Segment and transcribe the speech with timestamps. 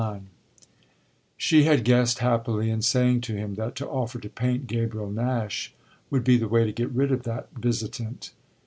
[0.01, 0.21] XLIX
[1.37, 5.75] She had guessed happily in saying to him that to offer to paint Gabriel Nash
[6.09, 8.31] would be the way to get rid of that visitant.